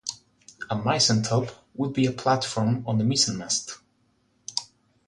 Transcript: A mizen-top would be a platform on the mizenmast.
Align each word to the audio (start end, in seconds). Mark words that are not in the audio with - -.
A 0.71 0.75
mizen-top 0.75 1.51
would 1.75 1.93
be 1.93 2.07
a 2.07 2.11
platform 2.11 2.83
on 2.87 2.97
the 2.97 3.03
mizenmast. 3.03 3.77